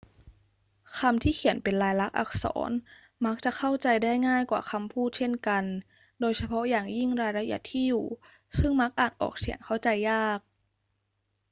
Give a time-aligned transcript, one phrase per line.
[0.97, 2.71] คำที่เขียนเป็นลายลักษณ์อักษร
[3.25, 5.63] มักจะเข้าใจได้ง่ายกว่าคำพูดเช่นกัน
[6.19, 8.05] โดยเฉพาะอย่างยิ่งรายละเอียดที่อยู่
[8.57, 10.39] ซึ่งมักอ่านออกเสียงเข้าใจยาก